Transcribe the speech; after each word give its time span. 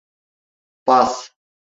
Bas! 0.87 1.15